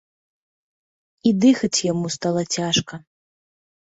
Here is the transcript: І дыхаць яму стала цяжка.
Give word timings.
І 1.29 1.35
дыхаць 1.43 1.79
яму 1.91 2.05
стала 2.17 2.41
цяжка. 2.59 2.93